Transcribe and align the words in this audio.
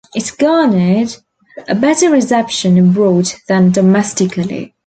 It 0.15 0.31
garnered 0.39 1.13
a 1.67 1.75
better 1.75 2.09
reception 2.09 2.79
abroad 2.79 3.31
than 3.47 3.69
domestically. 3.69 4.73